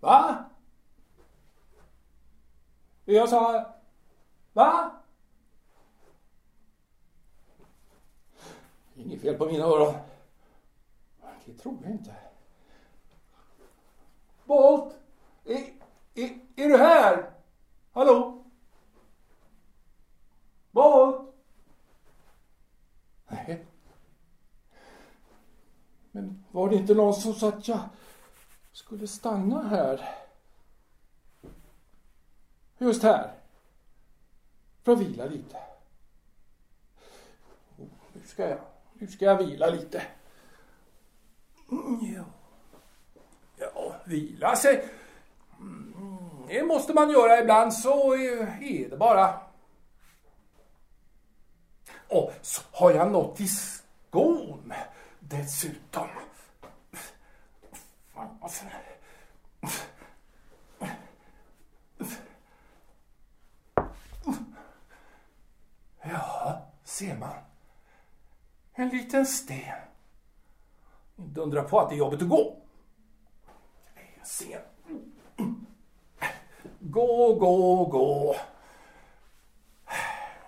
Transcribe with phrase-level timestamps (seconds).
[0.00, 0.44] Va?
[3.04, 3.72] Jag sa...
[4.52, 4.90] Va?
[8.94, 9.94] Inget fel på mina öron.
[11.44, 12.14] Det tror jag inte.
[14.44, 14.94] Bolt!
[15.44, 15.72] Är,
[16.14, 17.30] är, är du här?
[17.92, 18.44] Hallå?
[20.70, 21.34] Bolt?
[23.26, 23.66] Nej.
[26.18, 27.80] Men var det inte någon som sa att jag
[28.72, 30.08] skulle stanna här?
[32.78, 33.32] Just här.
[34.82, 35.56] För att vila lite.
[37.78, 38.58] Oh, nu ska jag,
[38.92, 40.02] nu ska jag vila lite.
[41.70, 42.24] Mm, Ja,
[43.56, 44.88] ja vila sig.
[45.58, 45.94] Mm,
[46.48, 49.40] Det måste man göra ibland så är det bara.
[52.08, 54.72] Och så har jag något i skon
[55.28, 56.08] dessutom.
[58.12, 58.64] Fan, alltså.
[66.02, 67.34] Ja, ser man.
[68.74, 69.78] En liten sten.
[71.16, 72.56] Inte undra på att det är jobbigt att gå.
[74.18, 74.64] Jag ser.
[76.80, 78.36] Gå, gå, gå.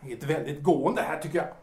[0.01, 1.55] Det är ett väldigt gående här tycker jag.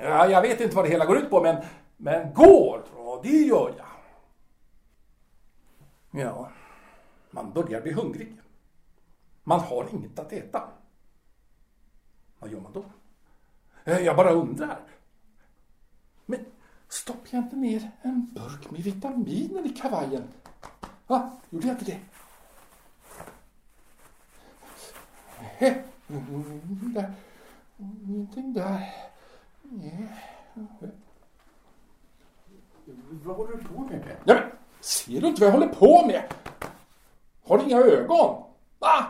[0.00, 1.64] Ja, jag vet inte vad det hela går ut på men,
[1.96, 3.86] men går, ja, det gör jag.
[6.10, 6.50] Ja,
[7.30, 8.36] man börjar bli hungrig.
[9.44, 10.68] Man har inget att äta.
[12.38, 12.84] Vad gör man då?
[13.84, 14.80] Eh, jag bara undrar.
[16.26, 16.44] Men
[16.88, 20.28] stoppar jag inte ner en burk med vitaminer i kavajen?
[21.06, 21.30] Va?
[21.50, 22.00] Gjorde jag inte det?
[25.40, 27.12] Nähä, mm, mm, mm, ingenting där.
[27.78, 29.08] Ingenting där.
[29.70, 30.08] Nej.
[33.24, 34.00] Vad håller du på med?
[34.24, 36.22] Nej, men, ser du inte vad jag håller på med?
[37.44, 38.42] Har du inga ögon?
[38.78, 39.06] Va?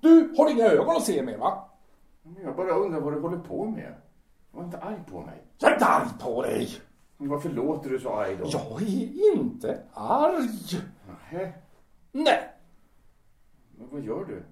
[0.00, 1.68] Du har inga ögon att se med va?
[2.22, 3.94] Men Jag bara undrar vad du håller på med.
[4.50, 5.42] Var inte arg på mig.
[5.58, 6.68] Jag är inte arg på dig.
[7.16, 8.44] Men varför låter du så arg då?
[8.52, 10.48] Jag är inte arg.
[11.06, 11.52] Nähä,
[12.12, 12.50] Nej.
[13.76, 14.42] men vad gör du?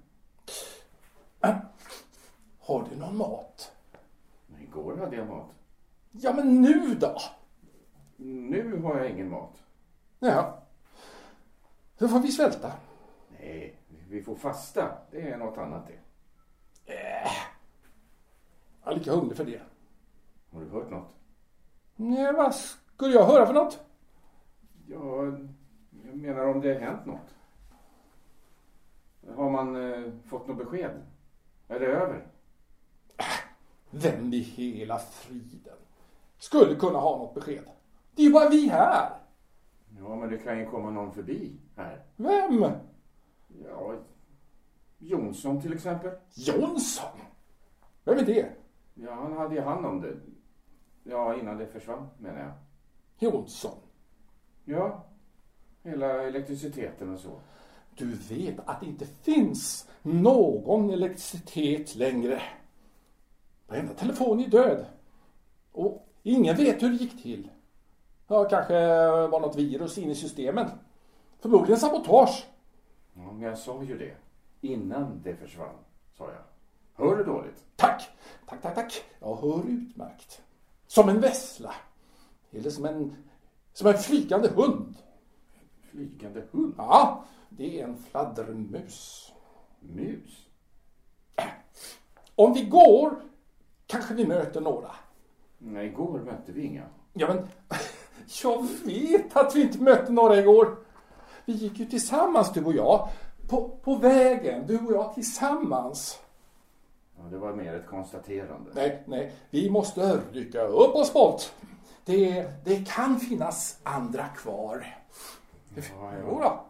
[2.60, 3.72] Har du någon mat?
[4.74, 5.50] Igår hade jag mat.
[6.10, 7.16] Ja, men nu då?
[8.16, 9.62] Nu har jag ingen mat.
[10.18, 10.62] Ja.
[11.98, 12.72] Då får vi svälta.
[13.40, 13.76] Nej,
[14.08, 14.98] vi får fasta.
[15.10, 15.98] Det är något annat det.
[18.84, 19.60] Jag är lika hungrig för det.
[20.52, 21.16] Har du hört något?
[21.96, 23.80] Nej, vad skulle jag höra för något?
[24.86, 25.24] Ja,
[26.06, 27.34] jag menar om det har hänt något.
[29.36, 31.02] Har man eh, fått något besked?
[31.68, 32.33] Är det över?
[33.96, 35.76] Vem i hela friden
[36.38, 37.64] skulle kunna ha något besked?
[38.14, 39.10] Det är ju bara vi här.
[39.98, 42.02] Ja, men det kan ju komma någon förbi här.
[42.16, 42.64] Vem?
[43.64, 43.94] Ja,
[44.98, 46.10] Jonsson till exempel.
[46.34, 47.18] Jonsson?
[48.04, 48.48] Vem är det?
[48.94, 50.16] Ja, han hade ju hand om det.
[51.04, 52.52] Ja, innan det försvann menar jag.
[53.18, 53.78] Jonsson?
[54.64, 55.04] Ja,
[55.82, 57.40] hela elektriciteten och så.
[57.96, 62.42] Du vet att det inte finns någon elektricitet längre.
[63.74, 64.86] Varenda telefon är död.
[65.72, 67.50] Och ingen vet hur det gick till.
[68.26, 68.74] Ja, kanske
[69.26, 70.70] var något virus in i systemen.
[71.40, 72.46] Förmodligen sabotage.
[73.14, 74.16] Ja, men jag sa ju det.
[74.60, 75.74] Innan det försvann,
[76.18, 76.42] sa jag.
[77.04, 77.64] Hör du dåligt?
[77.76, 78.08] Tack,
[78.46, 79.04] tack, tack, tack.
[79.20, 80.42] Jag hör utmärkt.
[80.86, 81.74] Som en vessla.
[82.50, 83.16] Eller som en,
[83.72, 84.94] som en flygande hund.
[85.90, 86.74] Flygande hund?
[86.78, 89.32] Ja, det är en fladdermus.
[89.80, 90.48] Mus?
[92.34, 93.16] Om vi går
[93.94, 94.90] kanske vi möter några.
[95.58, 96.82] Nej, igår mötte vi inga.
[97.12, 97.48] Ja, men
[98.42, 100.76] jag vet att vi inte mötte några igår.
[101.44, 103.08] Vi gick ju tillsammans, du och jag.
[103.48, 106.20] På, på vägen, du och jag tillsammans.
[107.16, 108.70] Ja, det var mer ett konstaterande.
[108.74, 111.42] Nej, nej, vi måste rycka upp oss bort.
[112.04, 114.96] Det, det kan finnas andra kvar.
[115.74, 115.82] Ja,
[116.20, 116.64] Jo ja.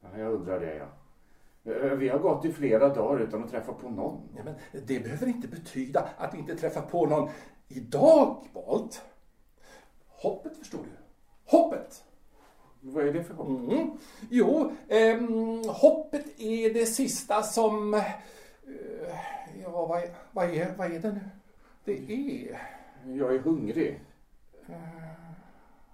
[0.00, 0.08] då.
[0.12, 0.86] ja, jag undrar det, ja.
[1.64, 4.28] Eh, Vi har gått i flera dagar utan att träffa på någon.
[4.36, 4.54] Ja, men
[4.86, 7.30] det behöver inte betyda att vi inte träffar på någon
[7.68, 9.02] idag, Bolt.
[10.08, 10.90] Hoppet, förstår du.
[11.58, 12.04] Hoppet.
[12.80, 13.48] Vad är det för hopp?
[13.48, 13.90] Mm.
[14.30, 17.94] Jo, ehm, hoppet är det sista som...
[17.94, 18.02] eh,
[19.62, 21.20] ja, vad, är- vad, är, vad är det nu?
[21.84, 22.60] Det är...
[23.04, 24.00] Jag är hungrig.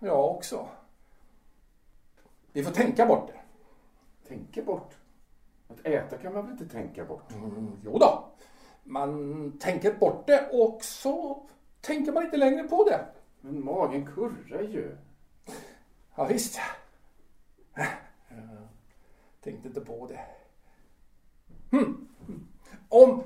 [0.01, 0.69] Jag också.
[2.53, 3.41] Vi får tänka bort det.
[4.29, 4.95] Tänka bort.
[5.71, 7.33] Att äta kan man väl inte tänka bort?
[7.33, 8.25] Mm, jo då.
[8.85, 11.47] Man tänker bort det och så
[11.81, 13.07] tänker man inte längre på det.
[13.41, 14.97] Men magen kurrar ju.
[16.15, 16.61] Ja, visst.
[19.41, 20.21] tänkte inte på det.
[21.77, 22.09] Hm.
[22.89, 23.23] Om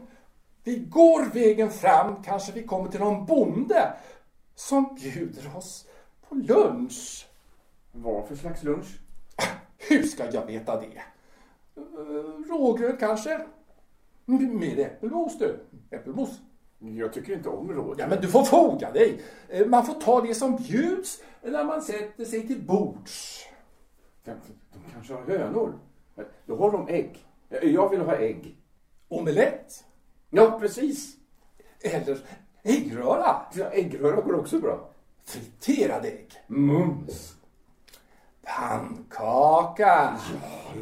[0.62, 3.96] vi går vägen fram kanske vi kommer till någon bonde
[4.54, 5.86] som bjuder oss
[6.28, 7.28] på lunch.
[7.92, 9.00] Vad för slags lunch?
[9.78, 11.02] Hur ska jag veta det?
[11.76, 11.82] Eh,
[12.50, 13.46] Rågröt kanske?
[14.26, 15.60] Med äppelmos du.
[15.90, 16.40] Äppelmos.
[16.78, 17.96] Jag tycker inte om råd.
[18.00, 19.22] Ja, men du får foga dig.
[19.48, 23.44] Eh, Man får ta det som bjuds när man sätter sig till bords.
[24.24, 24.32] De,
[24.92, 25.78] kanske har hönor.
[26.46, 27.26] Då har de ägg.
[27.62, 28.56] Jag vill ha ägg.
[29.08, 29.84] Omelett.
[30.30, 31.16] Ja, precis.
[31.80, 32.18] Eller
[32.62, 33.36] äggröra.
[33.54, 34.90] Ja, äggröra går också bra.
[35.24, 36.28] Friterad ägg.
[36.46, 37.33] Mums.
[38.46, 40.16] Pannkaka.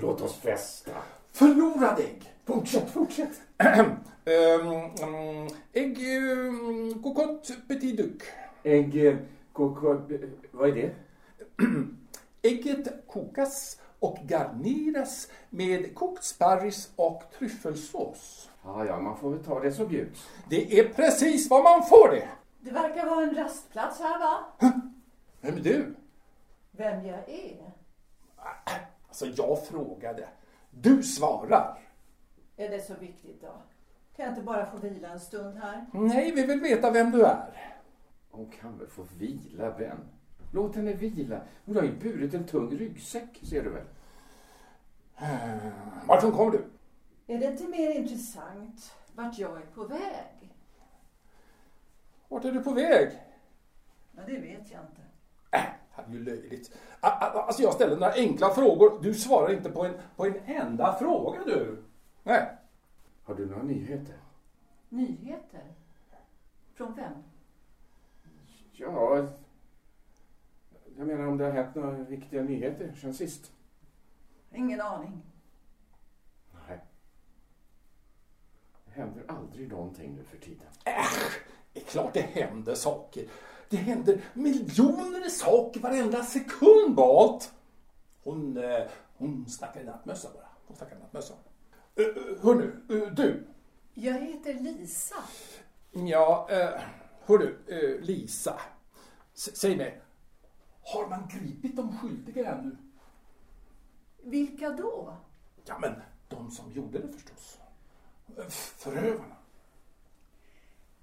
[0.02, 0.90] Låt oss festa.
[1.32, 2.34] Förlorad ägg.
[2.46, 3.40] Fortsätt, fortsätt.
[4.24, 4.66] Ehm,
[5.02, 5.98] mm, ägg...
[6.28, 8.22] Um, cocotte petit duc.
[8.62, 9.06] Ägg...
[9.06, 9.16] eh,
[9.52, 10.00] Koko...
[10.50, 10.90] Vad är det?
[12.42, 18.48] Ägget kokas och garneras med kokt sparris och tryffelsås.
[18.64, 20.28] Ja, ja, man får väl ta det som bjuds.
[20.48, 22.28] Det är precis vad man får det.
[22.60, 24.38] Det verkar vara en rastplats här va?
[25.40, 25.94] Vem är du?
[26.82, 27.72] Vem jag är?
[29.08, 30.28] Alltså, jag frågade.
[30.70, 31.78] Du svarar.
[32.56, 33.52] Är det så viktigt då?
[34.16, 35.86] Kan jag inte bara få vila en stund här?
[35.92, 37.74] Nej, vi vill veta vem du är.
[38.30, 39.98] Hon kan väl få vila, vän.
[40.52, 41.40] Låt henne vila.
[41.64, 43.86] Hon har ju burit en tung ryggsäck, ser du väl?
[46.06, 46.64] Varifrån kommer du?
[47.26, 50.54] Är det inte mer intressant vart jag är på väg?
[52.28, 53.08] Vart är du på väg?
[54.12, 55.02] Ja, det vet jag inte.
[55.50, 56.76] Äh, det är ju löjligt.
[57.00, 58.98] Alltså jag ställer några enkla frågor.
[59.02, 61.82] Du svarar inte på en, på en enda fråga du.
[62.22, 62.48] Nej.
[63.24, 64.16] Har du några nyheter?
[64.88, 65.74] Nyheter?
[66.74, 67.12] Från vem?
[68.72, 69.28] Ja...
[70.96, 73.52] Jag menar om det har hänt några viktiga nyheter sen sist.
[74.54, 75.22] Ingen aning.
[76.68, 76.78] Nej.
[78.84, 80.66] Det händer aldrig någonting nu för tiden.
[80.84, 81.40] Äsch,
[81.72, 83.24] det är klart det händer saker.
[83.72, 87.52] Det händer miljoner saker varenda sekund, Balt.
[88.24, 88.82] Hon, eh,
[89.16, 90.46] hon snackar i nattmössa bara.
[90.66, 91.34] Hon snackar i nattmössa.
[92.00, 93.46] Uh, hörru, uh, du.
[93.94, 95.16] Jag heter Lisa.
[95.92, 96.48] Ja,
[97.26, 98.60] hörru, uh, Lisa.
[99.34, 100.02] S- säg mig,
[100.82, 102.76] har man gripit de skyldiga ännu?
[104.22, 105.16] Vilka då?
[105.64, 105.94] Ja, men
[106.28, 107.58] de som gjorde det förstås.
[108.38, 109.36] Eh, Förövarna.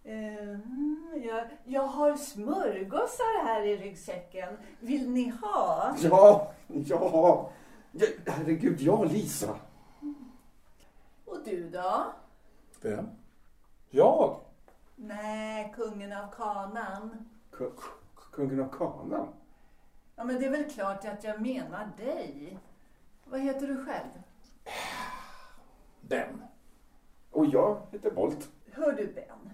[0.04, 4.58] Mm, jag, jag har smörgåsar här i ryggsäcken.
[4.80, 5.96] Vill ni ha?
[6.02, 7.52] Ja, ja.
[7.92, 9.56] ja herregud, ja, Lisa.
[11.26, 12.06] Och du då?
[12.82, 13.10] Vem?
[13.90, 14.40] Jag?
[14.96, 17.30] Nej, kungen av kanan.
[17.52, 19.28] K- k- kungen av kanan.
[20.16, 22.58] Ja, men det är väl klart att jag menar dig.
[23.26, 24.10] Vad heter du själv?
[26.02, 26.44] Ben.
[27.32, 28.50] Och jag heter Bolt.
[28.72, 29.54] Hör du Ben?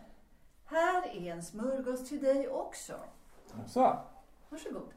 [0.66, 2.94] Här är en smörgås till dig också.
[3.68, 4.00] Så.
[4.50, 4.94] Varsågod.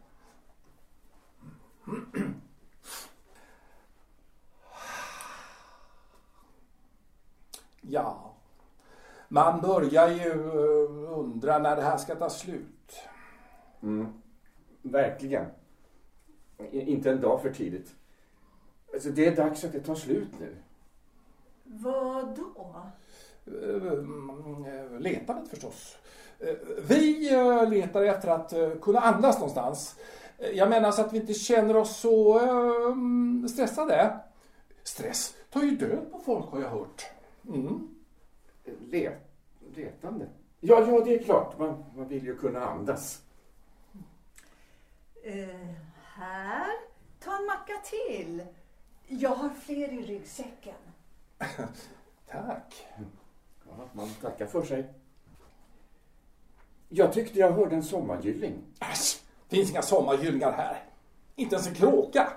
[7.81, 8.35] Ja,
[9.29, 12.99] man börjar ju eh, undra när det här ska ta slut.
[13.83, 14.23] Mm.
[14.83, 15.47] Verkligen.
[16.71, 17.95] Inte en dag för tidigt.
[18.93, 20.57] Alltså, det är dags att det tar slut nu.
[21.65, 22.83] Vad då?
[23.63, 25.97] Eh, mm, eh, Letandet förstås.
[26.39, 26.55] Eh,
[26.89, 27.31] Vi
[27.71, 29.97] letar efter att kunna andas någonstans.
[30.55, 32.41] Jag menar så att vi inte känner oss så
[33.49, 34.19] stressade.
[34.83, 37.07] Stress tar ju död på folk har jag hört.
[37.49, 37.89] Mm.
[38.91, 39.13] Le
[39.75, 40.27] letande?
[40.61, 41.59] Ja, ja, det är klart.
[41.59, 43.23] Man, man vill ju kunna andas.
[45.23, 45.49] Eh,
[46.15, 46.71] här,
[47.21, 48.43] ta en macka till.
[49.07, 50.75] Jag har fler i ryggsäcken.
[52.31, 52.87] Tack.
[53.93, 54.87] Man tackar för sig.
[56.89, 58.55] Jag tyckte jag hörde en sommargylling.
[58.81, 60.85] Äsch, finns inga sommargyllingar här.
[61.35, 62.33] Inte ens en kråka.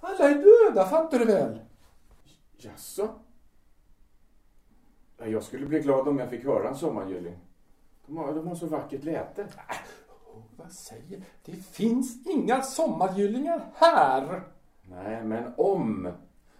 [0.00, 1.58] Alla är döda, fattar du väl?
[2.56, 3.08] Jaså?
[5.18, 7.38] Ja, Jag skulle bli glad om jag fick höra en sommargylling.
[8.06, 9.46] De har, de har så vackert läte.
[10.34, 14.42] Oh, vad säger Det finns inga sommargyllingar här.
[14.82, 16.08] Nej, men om.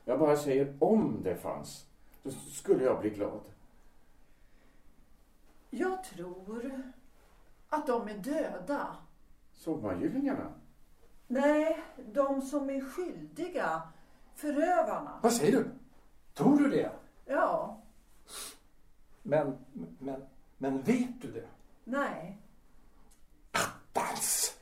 [0.04, 1.86] Jag bara säger om det fanns.
[2.22, 3.40] Då skulle jag bli glad.
[5.70, 6.82] Jag tror
[7.68, 8.96] att de är döda.
[9.52, 10.52] Sommargyllingarna?
[11.26, 11.82] Nej,
[12.12, 13.82] de som är skyldiga.
[14.35, 15.18] Förövarna.
[15.23, 15.70] Vad säger du?
[16.35, 16.92] Tror du det?
[17.25, 17.80] Ja,
[19.23, 19.58] Men,
[19.99, 20.26] men,
[20.58, 21.49] men vet du det?
[21.85, 22.38] nej.
[23.92, 24.54] Dans!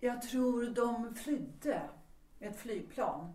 [0.00, 1.82] Jag tror de flydde
[2.38, 3.34] med ett flygplan.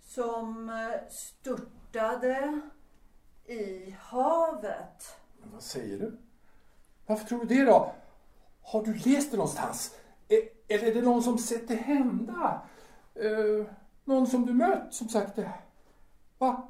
[0.00, 2.60] som eh, störtade
[3.48, 5.16] i havet.
[5.40, 6.16] Men vad säger du?
[7.06, 7.92] Varför tror du det då?
[8.62, 9.94] Har du läst det någonstans?
[10.28, 12.62] E- Eller är det någon som sett det hända?
[13.14, 13.66] Eh,
[14.04, 15.52] någon som du mött som sagt det?
[16.38, 16.68] Va?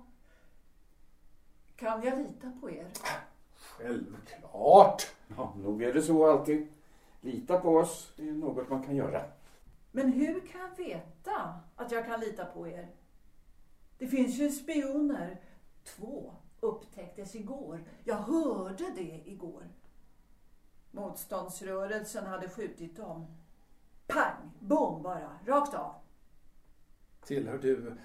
[1.77, 2.87] Kan jag lita på er?
[3.57, 5.07] Självklart.
[5.37, 6.69] Ja, nog är det så alltid.
[7.21, 9.23] Lita på oss, det är något man kan göra.
[9.93, 12.89] Men hur kan jag veta att jag kan lita på er?
[13.99, 15.41] Det finns ju spioner.
[15.85, 16.35] Två
[16.67, 17.85] upptäcktes igår.
[18.05, 19.69] Jag hörde det igår.
[20.91, 23.27] Motståndsrörelsen hade skjutit dem.
[24.07, 25.95] Pang, bom bara, rakt av.
[27.25, 27.97] Tillhör du...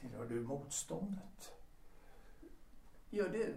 [0.00, 1.52] Tillhör du motståndet?
[3.10, 3.54] Gör du?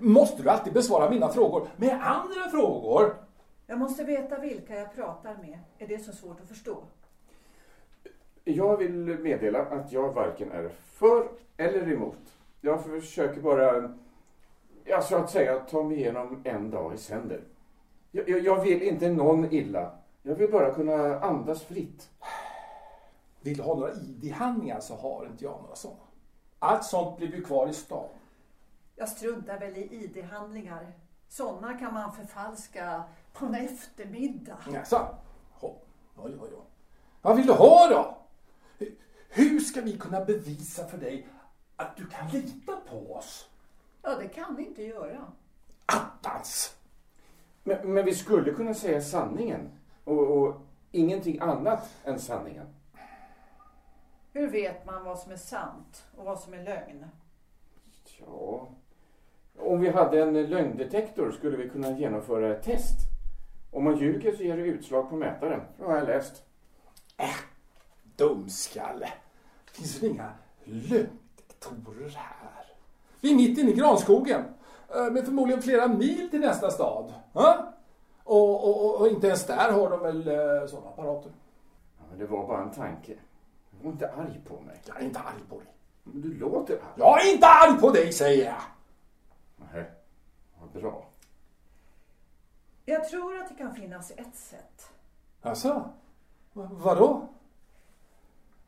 [0.00, 3.16] Måste du alltid besvara mina frågor med andra frågor?
[3.66, 5.58] Jag måste veta vilka jag pratar med.
[5.78, 6.84] Är det så svårt att förstå?
[8.44, 12.18] Jag vill meddela att jag varken är för eller emot.
[12.60, 13.94] Jag försöker bara,
[14.84, 17.40] ja, så att säga, ta mig igenom en dag i sänder.
[18.10, 19.92] Jag, jag, jag vill inte någon illa.
[20.22, 22.10] Jag vill bara kunna andas fritt.
[23.40, 26.00] Vill du ha några ID-handlingar så har inte jag några sådana.
[26.58, 28.08] Allt sånt blir ju kvar i stan.
[28.96, 30.92] Jag struntar väl i ID-handlingar.
[31.28, 34.58] Sådana kan man förfalska på en eftermiddag.
[34.72, 34.96] Jaså?
[35.60, 35.74] Ja,
[36.16, 36.46] ja, ja.
[36.52, 36.64] ja.
[37.22, 38.23] Vad vill du ha då?
[39.36, 41.26] Hur ska vi kunna bevisa för dig
[41.76, 43.48] att du kan lita på oss?
[44.02, 45.26] Ja, det kan vi inte göra.
[45.86, 46.76] Attans!
[47.62, 49.70] Men, men vi skulle kunna säga sanningen.
[50.04, 50.60] Och, och
[50.92, 52.66] ingenting annat än sanningen.
[54.32, 57.06] Hur vet man vad som är sant och vad som är lögn?
[58.18, 58.68] Ja,
[59.58, 62.98] om vi hade en lögndetektor skulle vi kunna genomföra ett test.
[63.70, 65.60] Om man ljuger så ger det utslag på mätaren.
[65.78, 66.44] Det har jag läst.
[67.16, 67.36] Äh,
[68.16, 69.08] dumskalle.
[69.74, 70.32] Finns det inga
[70.64, 72.64] lögndetektorer här?
[73.20, 74.44] Vi är mitt inne i granskogen.
[74.94, 77.12] eh, Med förmodligen flera mil till nästa stad.
[77.32, 77.72] Ja?
[78.24, 81.32] Och, och, och, och inte ens där har de väl eh, sådana apparater.
[81.98, 83.14] Ja, men det var bara en tanke.
[83.82, 84.80] Var inte arg på mig.
[84.86, 85.68] Jag är inte arg på dig.
[86.02, 86.82] Men du låter arg.
[86.96, 88.62] Jag är inte arg på dig säger jag!
[89.72, 89.84] Nej,
[90.60, 91.06] vad bra.
[92.84, 94.90] Jag tror att det kan finnas ett sätt.
[95.42, 95.90] Alltså,
[96.52, 97.28] vadå?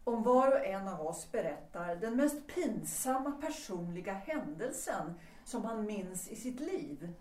[0.08, 6.28] Om var och en av oss berättar den mest pinsamma personliga händelsen som han minns
[6.30, 7.12] i sitt liv.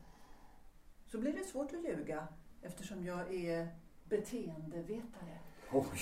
[1.06, 2.28] Så blir det svårt att ljuga
[2.62, 3.68] eftersom jag är
[4.10, 5.40] beteendevetare.
[5.72, 6.00] Oj,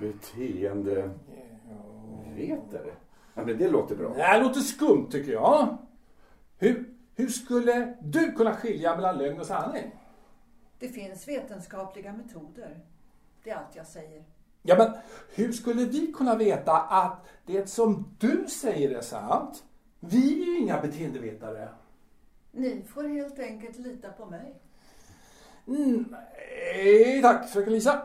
[0.00, 1.10] beteende...
[2.34, 2.94] Vetare?
[3.34, 4.14] Ja, men det låter bra.
[4.14, 5.78] Det här låter skumt tycker jag.
[6.58, 9.90] Hur, hur skulle du kunna skilja mellan lögn och sanning?
[10.78, 12.80] Det finns vetenskapliga metoder.
[13.42, 14.24] Det är allt jag säger.
[14.68, 14.92] Ja, men
[15.34, 19.64] hur skulle vi kunna veta att det som du säger är sant?
[20.00, 21.68] Vi är ju inga beteendevetare.
[22.52, 24.54] Ni får helt enkelt lita på mig.
[25.64, 28.02] Nej, tack fröken Lisa.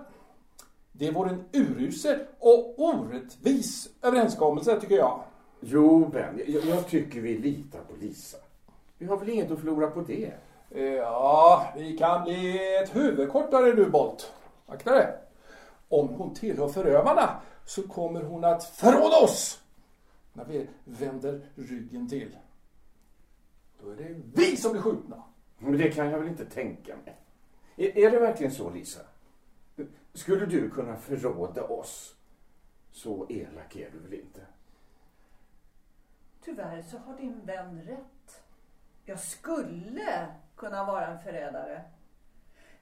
[0.92, 5.24] Det vore en urusel och orättvis överenskommelse tycker jag.
[5.60, 8.38] Jo, Ben, jag, jag tycker vi litar på Lisa.
[8.98, 10.32] Vi har väl inget att förlora på det?
[10.98, 14.32] Ja, vi kan bli ett huvud kortare du Bolt.
[14.68, 15.08] Akta dig.
[15.94, 19.64] Om hon tillhör förövarna så kommer hon att förråda oss
[20.34, 22.38] när vi vänder ryggen till.
[23.82, 25.24] Då är det vi som blir skjutna.
[25.58, 27.18] Men det kan jag väl inte tänka mig.
[27.76, 29.00] Är, är det verkligen så, Lisa?
[30.14, 32.16] Skulle du kunna förråda oss?
[32.92, 34.42] Så elak är du väl inte?
[36.44, 38.44] Tyvärr så har din vän rätt.
[39.06, 41.84] Jag skulle kunna vara en förrädare.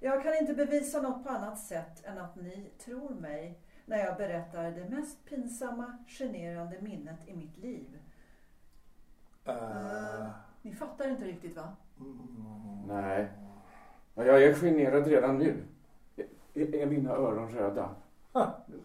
[0.04, 4.18] Jag kan inte bevisa något på annat sätt än att ni tror mig när jag
[4.18, 8.00] berättar det mest pinsamma, generande minnet i mitt liv.
[9.48, 10.30] Uh,
[10.62, 11.76] Ni fattar inte riktigt va?
[12.88, 13.28] Nej.
[14.16, 15.64] Ja, Jag är generad redan nu.
[16.54, 17.96] Är, är mina öron röda?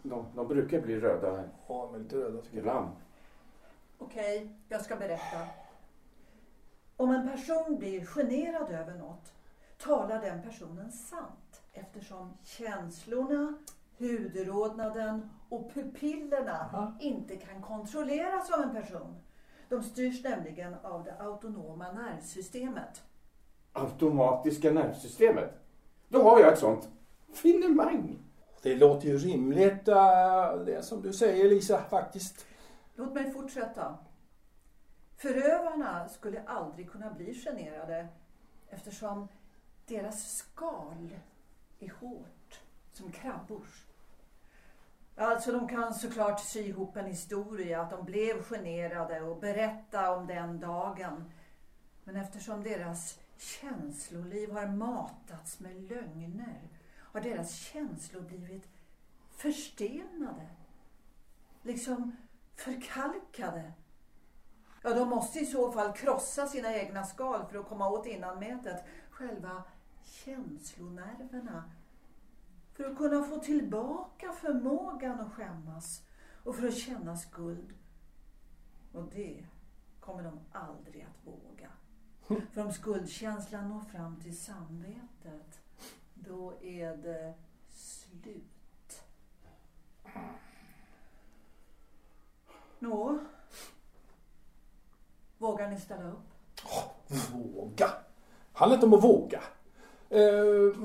[0.02, 2.60] De, de brukar bli röda ja, men lite röda tycker jag.
[2.62, 2.90] ibland.
[3.98, 5.46] Okej, jag ska berätta.
[6.96, 9.32] Om en person blir generad över något
[9.78, 13.54] talar den personen sant eftersom känslorna,
[13.98, 16.96] hudrodnaden och pupillerna Aha.
[17.00, 19.16] inte kan kontrolleras av en person.
[19.68, 23.02] De styrs nämligen av det autonoma nervsystemet.
[23.72, 25.54] Automatiska nervsystemet.
[26.08, 26.88] Då har jag ett sånt
[27.32, 28.18] finemang.
[28.62, 32.46] Det låter ju rimligt eh, det som du säger Lisa faktiskt.
[32.94, 33.98] Låt mig fortsätta.
[35.16, 38.08] Förövarna skulle aldrig kunna bli generade
[38.68, 39.28] eftersom
[39.86, 41.18] deras skal
[41.80, 42.60] är hårt
[42.92, 43.86] som krabbors.
[45.16, 50.26] Alltså de kan såklart sy ihop en historia att de blev generade och berätta om
[50.26, 51.32] den dagen.
[52.04, 58.68] Men eftersom deras känsloliv har matats med lögner har deras känslor blivit
[59.30, 60.46] förstenade.
[61.62, 62.16] Liksom
[62.54, 63.72] förkalkade.
[64.82, 68.84] Ja, de måste i så fall krossa sina egna skal för att komma åt innanmätet.
[69.10, 69.62] Själva
[70.06, 71.70] känslonerverna.
[72.72, 76.02] För att kunna få tillbaka förmågan att skämmas
[76.44, 77.74] och för att känna skuld.
[78.92, 79.46] Och det
[80.00, 81.70] kommer de aldrig att våga.
[82.52, 85.60] För om skuldkänslan når fram till samvetet,
[86.14, 87.34] då är det
[87.70, 89.02] slut.
[92.78, 93.18] Nå?
[95.38, 96.30] Vågar ni ställa upp?
[97.32, 97.90] Våga?
[98.52, 99.42] handlar inte om att våga.
[100.10, 100.76] Eh,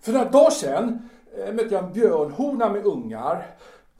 [0.00, 1.08] för några dagar sedan
[1.38, 3.46] eh, mötte jag en björnhona med ungar.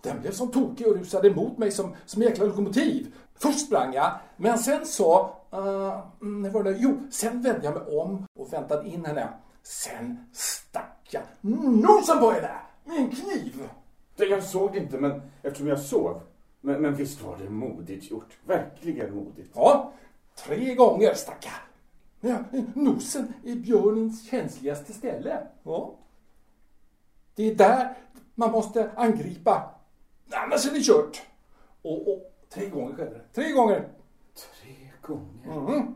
[0.03, 3.15] Den blev som tokig och rusade emot mig som, som en jäkla lokomotiv.
[3.35, 5.37] Först sprang jag, men sen så...
[5.55, 6.77] Uh, var det?
[6.79, 9.29] Jo, sen vände jag mig om och väntade in henne.
[9.63, 12.51] Sen stack jag nosen på henne
[12.85, 13.69] med en kniv.
[14.17, 16.21] Jag såg det inte, men eftersom jag sov.
[16.61, 18.39] Men, men visst var det modigt gjort.
[18.47, 19.51] Verkligen modigt.
[19.55, 19.93] Ja,
[20.37, 21.53] tre gånger stack jag.
[22.27, 22.39] Ja,
[22.75, 25.47] nosen är björnens känsligaste ställe.
[25.63, 25.95] Ja.
[27.35, 27.97] Det är där
[28.35, 29.71] man måste angripa.
[30.31, 31.23] Annars är det kört.
[31.83, 33.25] Och, och tre gånger skedde det.
[33.33, 33.89] Tre gånger.
[34.35, 35.69] Tre gånger?
[35.69, 35.95] Mm.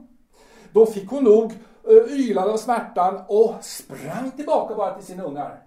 [0.73, 1.53] Då fick hon nog
[1.91, 5.63] uh, ylade av smärtan och sprang tillbaka bara till sina ungar.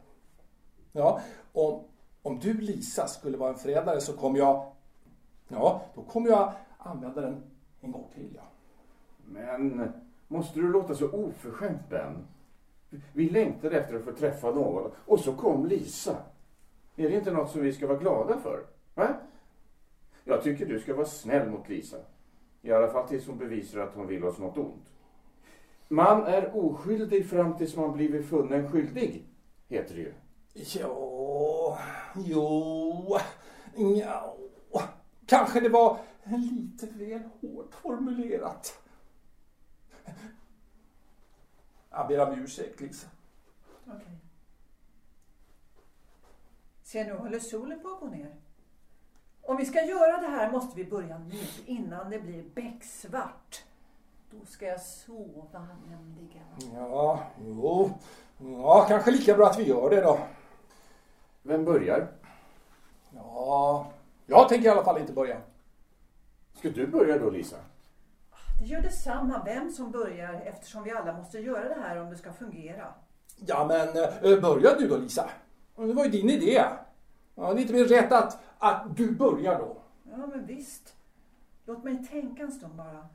[0.91, 1.21] Ja,
[1.53, 1.83] om,
[2.21, 4.71] om du Lisa skulle vara en förrädare så kommer jag...
[5.47, 7.43] Ja, då kommer jag använda den
[7.81, 8.29] en gång till.
[8.35, 8.43] Ja.
[9.25, 9.93] Men
[10.31, 12.27] Måste du låta så oförskämt, Ben?
[13.13, 16.17] Vi längtade efter att få träffa någon och så kom Lisa.
[16.95, 18.65] Är det inte något som vi ska vara glada för?
[18.93, 19.13] Va?
[20.23, 21.97] Jag tycker du ska vara snäll mot Lisa.
[22.61, 24.91] I alla fall tills hon bevisar att hon vill oss något ont.
[25.87, 29.25] Man är oskyldig fram tills man blivit funnen skyldig,
[29.67, 30.13] heter det ju.
[30.53, 31.79] Ja,
[32.15, 33.17] jo,
[33.75, 34.37] ja.
[35.25, 38.81] Kanske det var lite väl hårt formulerat.
[41.89, 43.07] Jag ber om ursäkt, Lisa.
[43.85, 43.95] Okej.
[43.95, 44.15] Okay.
[46.83, 48.35] Se, nu håller solen på att gå ner.
[49.41, 53.63] Om vi ska göra det här måste vi börja nu, innan det blir becksvart.
[54.31, 56.75] Då ska jag sova nämligen.
[56.75, 57.91] Ja, jo.
[58.37, 60.19] Ja, kanske lika bra att vi gör det då.
[61.41, 62.07] Vem börjar?
[63.15, 63.91] Ja,
[64.25, 65.41] jag tänker i alla fall inte börja.
[66.53, 67.57] Ska du börja då, Lisa?
[68.61, 72.17] Det gör detsamma vem som börjar eftersom vi alla måste göra det här om det
[72.17, 72.93] ska fungera.
[73.35, 75.29] Ja, men äh, börja du då Lisa.
[75.75, 76.63] Det var ju din idé.
[77.35, 79.81] Ja, det är inte mer rätt att, att du börjar då.
[80.11, 80.95] Ja, men visst.
[81.65, 83.07] Låt mig tänka en stund bara.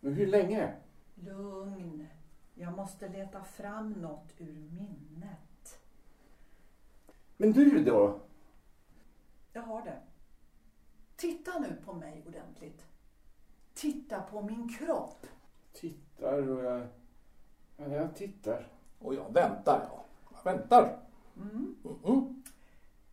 [0.00, 0.74] Men hur länge?
[1.14, 2.06] Lugn.
[2.54, 5.80] Jag måste leta fram något ur minnet.
[7.36, 8.20] Men du då?
[9.52, 9.98] Jag har det.
[11.16, 12.89] Titta nu på mig ordentligt.
[13.74, 15.26] Titta på min kropp.
[15.72, 16.86] Tittar och jag...
[17.76, 18.66] Ja, jag tittar.
[18.98, 20.04] Och jag väntar, ja.
[20.34, 20.98] Jag väntar.
[21.36, 21.76] Mm.
[22.04, 22.42] Mm.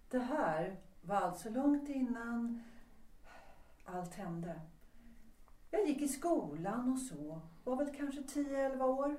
[0.09, 2.63] Det här var alltså långt innan
[3.85, 4.61] allt hände.
[5.71, 7.41] Jag gick i skolan och så.
[7.63, 9.17] Var väl kanske 10-11 år.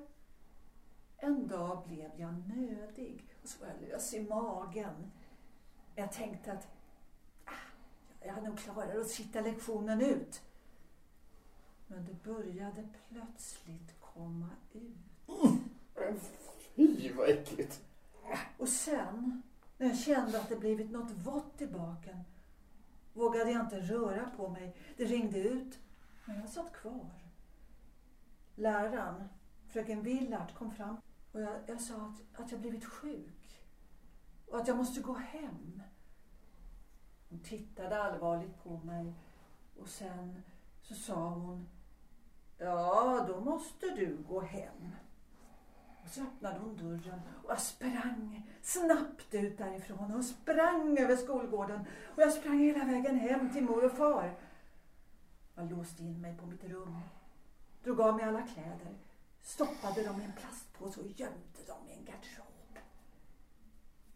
[1.17, 5.11] En dag blev jag nödig och så var jag lös i magen.
[5.95, 6.69] Jag tänkte att
[7.45, 7.51] ah,
[8.21, 10.43] jag hade nog klarat att sitta lektionen ut.
[11.89, 15.29] Men det började plötsligt komma ut.
[15.99, 16.21] Mm.
[16.77, 17.85] Fy vad äckligt.
[18.59, 19.43] Och sen,
[19.79, 22.25] när jag kände att det blivit något vått i baken,
[23.13, 24.77] vågade jag inte röra på mig.
[24.97, 25.79] Det ringde ut,
[26.25, 27.11] men jag satt kvar.
[28.55, 29.29] Läraren,
[29.69, 30.97] fröken Willard, kom fram
[31.33, 33.65] och jag, jag sa att, att jag blivit sjuk
[34.47, 35.83] och att jag måste gå hem.
[37.29, 39.15] Hon tittade allvarligt på mig
[39.81, 40.43] och sen
[40.83, 41.69] så sa hon
[42.59, 44.95] Ja, då måste du gå hem.
[46.03, 51.81] Och så öppnade hon dörren och jag sprang snabbt ut därifrån och sprang över skolgården.
[52.15, 54.39] Och jag sprang hela vägen hem till mor och far.
[55.55, 57.01] Jag låste in mig på mitt rum,
[57.85, 58.99] drog av mig alla kläder,
[59.41, 62.79] stoppade dem i en plastpåse och gömde dem i en garderob.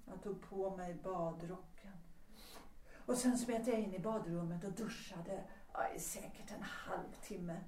[0.07, 1.93] Jag tog på mig badrocken.
[3.07, 5.45] Och sen smet jag in i badrummet och duschade
[5.97, 7.61] i säkert en halvtimme.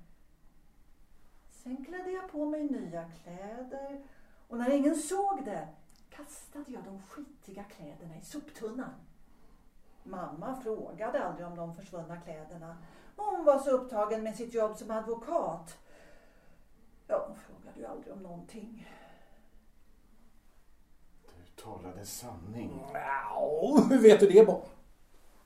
[1.65, 4.03] Sen klädde jag på mig nya kläder
[4.49, 5.69] och när ingen såg det
[6.11, 8.95] kastade jag de skitiga kläderna i soptunnan.
[10.03, 12.77] Mamma frågade aldrig om de försvunna kläderna.
[13.17, 15.79] Hon var så upptagen med sitt jobb som advokat.
[17.07, 18.89] Ja, hon frågade ju aldrig om någonting.
[21.27, 22.87] Du talade sanning.
[22.93, 24.65] Ja, hur vet du det Bob?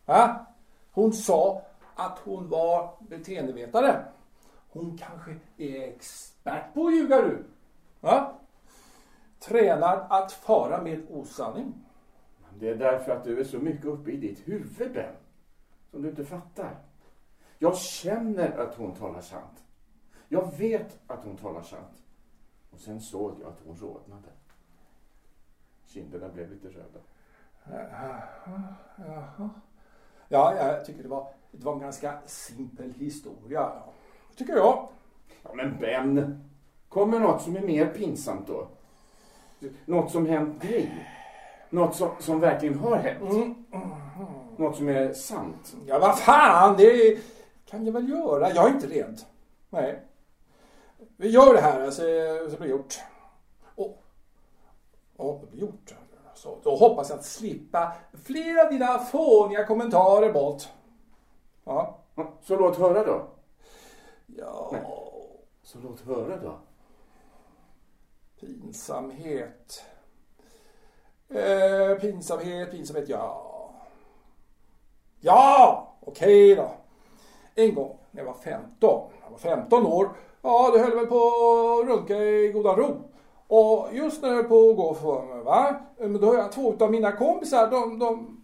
[0.05, 0.47] Va?
[0.93, 1.63] Hon sa
[1.95, 4.05] att hon var beteendevetare.
[4.69, 7.45] Hon kanske är expert på att ljuga du.
[8.01, 8.35] Va?
[9.39, 11.75] Tränar att fara med osanning.
[12.59, 15.15] Det är därför att du är så mycket uppe i ditt huvud, Ben.
[15.91, 16.77] Som du inte fattar.
[17.59, 19.65] Jag känner att hon talar sant.
[20.29, 22.03] Jag vet att hon talar sant.
[22.71, 24.29] Och sen såg jag att hon rodnade.
[25.87, 27.01] Kinderna blev lite röda.
[28.99, 29.51] Jaha.
[30.29, 33.73] Ja, jag tycker det var, det var en ganska simpel historia.
[34.39, 34.89] Tycker jag.
[35.43, 36.45] Ja, men Ben,
[36.89, 38.69] kommer något som är mer pinsamt då?
[39.85, 41.07] Något som hänt dig?
[41.71, 43.21] Något som, som verkligen har hänt?
[43.21, 43.55] Mm.
[44.57, 45.77] Något som är sant?
[45.87, 47.19] Ja, vad fan, det
[47.67, 48.51] kan jag väl göra.
[48.51, 49.21] Jag är inte rädd.
[49.71, 50.03] Nej.
[51.17, 52.95] Vi gör det här så, så blir det gjort.
[53.75, 54.03] Och,
[55.17, 55.95] och det blir gjort.
[56.35, 57.93] Så då hoppas jag att slippa
[58.25, 60.69] flera av dina fåniga kommentarer, Bolt.
[61.65, 61.99] Ja.
[62.43, 63.27] Så låt höra då.
[64.39, 64.75] Ja.
[65.63, 66.59] Så låt höra då.
[68.41, 69.85] Pinsamhet.
[71.29, 73.45] Eh, pinsamhet, pinsamhet, ja.
[75.21, 76.71] Ja, okej då.
[77.55, 80.11] En gång när jag var 15, jag var 15 år,
[80.43, 83.11] ja det höll väl på att runka i godan ro.
[83.47, 85.81] Och just när jag höll på att gå för mig, va?
[85.99, 88.41] Men då har jag två av mina kompisar, de, de,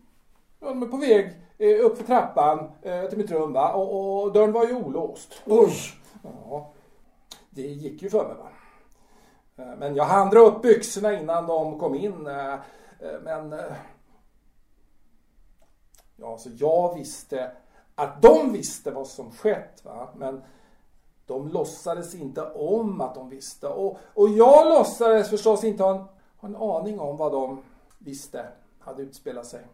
[0.60, 3.72] de är på väg eh, upp för trappan eh, till mitt rum va?
[3.72, 5.42] Och, och dörren var ju olåst.
[5.46, 5.74] Oj!
[6.22, 6.70] Ja,
[7.50, 8.48] det gick ju för mig va.
[9.64, 12.26] Eh, Men jag hann dra upp byxorna innan de kom in.
[12.26, 12.58] eh, eh,
[13.22, 13.52] Men...
[13.52, 13.58] eh,
[16.16, 17.52] Ja, så jag visste
[17.94, 19.84] att de visste vad som skett.
[19.84, 20.08] Va?
[20.16, 20.42] Men
[21.26, 23.68] de låtsades inte om att de visste.
[23.68, 26.04] Och, och jag låtsades förstås inte ha en,
[26.36, 27.62] ha en aning om vad de
[27.98, 28.46] visste
[28.78, 29.66] hade utspelat sig.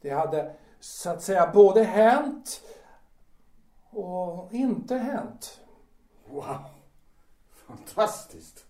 [0.00, 2.62] Det hade så att säga både hänt
[3.90, 5.60] och inte hänt.
[6.26, 6.64] Wow!
[7.50, 8.66] Fantastiskt!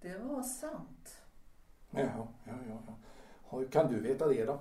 [0.00, 1.22] Det var sant.
[1.90, 2.52] Ja, ja, ja.
[2.86, 2.94] ja.
[3.50, 4.60] Hur kan du veta det då?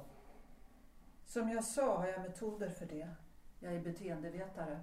[1.25, 3.07] Som jag sa har jag metoder för det.
[3.59, 4.79] Jag är beteendevetare.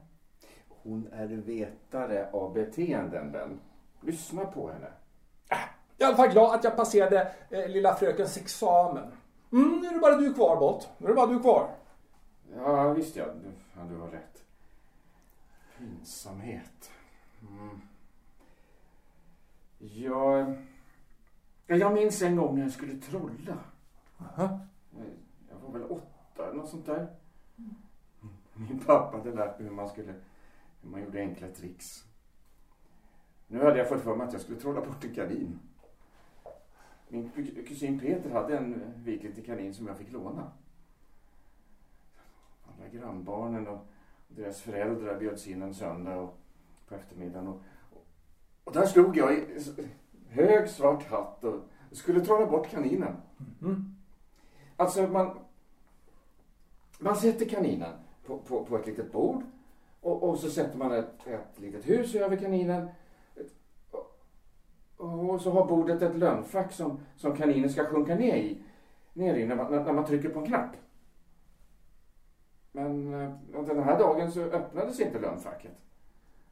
[0.69, 3.61] Hon är vetare av beteenden, Ben.
[4.01, 4.93] Lyssna på henne.
[5.99, 9.13] I alla fall glad att jag passerade eh, lilla frökens examen.
[9.53, 10.89] Mm, nu är det bara du kvar, Bolt.
[10.99, 11.71] Nu är det bara du kvar.
[12.57, 13.25] Ja, visst ja.
[13.25, 14.45] Du, ja, du har rätt.
[15.79, 16.91] Pinsamhet.
[17.41, 17.81] Mm.
[19.79, 20.57] Jag...
[21.67, 23.59] ja, Jag minns en gång när jag skulle trolla.
[24.19, 24.61] Aha.
[25.51, 27.07] Jag var väl åtta eller något sånt där.
[28.55, 30.15] Min pappa hade lärt mig hur man skulle...
[30.83, 32.05] Hur man gjorde enkla tricks.
[33.47, 35.59] Nu hade jag fått för mig att jag skulle trolla bort en kanin.
[37.09, 37.31] Min
[37.69, 40.51] kusin Peter hade en vit liten kanin som jag fick låna.
[42.65, 43.87] Alla grannbarnen och
[44.29, 46.39] deras föräldrar bjöds in en söndag och
[46.89, 47.49] på eftermiddagen.
[47.49, 47.61] Och,
[48.65, 49.65] och där stod jag i
[50.29, 51.61] hög svart hatt och
[51.93, 53.17] skulle trolla bort kaninen.
[53.63, 53.95] Mm.
[54.77, 55.39] Alltså man,
[56.99, 57.93] man sätter kaninen
[58.27, 59.43] på, på, på ett litet bord
[60.01, 62.89] och, och så sätter man ett, ett litet hus över kaninen.
[64.97, 68.63] Och, så har bordet ett lönnfack som, som kaninen ska sjunka ner i,
[69.13, 70.77] ner i när, man, när man trycker på en knapp.
[72.73, 75.83] Men eh, den här dagen så öppnades inte lönnfacket.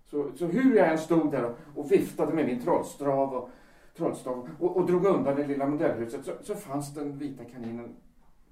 [0.04, 3.50] Så, så hur jag än stod där och, och viftade med min trollstav och,
[3.96, 7.96] trollstav och, och drog undan det lilla modellhuset så, så fanns den vita kaninen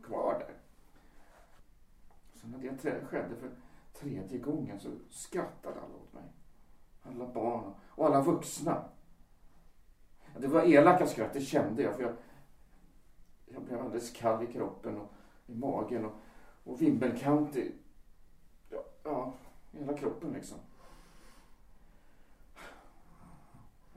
[0.02, 0.54] kvar där.
[2.34, 3.50] Så när det skedde för
[4.00, 6.24] tredje gången så skrattade alla åt mig.
[7.02, 8.84] Alla barn och alla vuxna.
[10.38, 12.12] Det var elaka skratt, det kände jag för jag,
[13.46, 15.12] jag blev alldeles kall i kroppen och
[15.46, 16.12] i magen och,
[16.64, 17.72] och vimbelkant i
[18.70, 19.34] ja, ja,
[19.72, 20.58] hela kroppen liksom.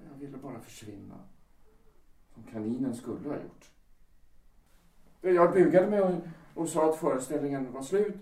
[0.10, 1.16] Jag ville bara försvinna.
[2.34, 3.72] Som kaninen skulle ha gjort.
[5.22, 6.14] Jag bugade mig och,
[6.54, 8.16] och sa att föreställningen var slut.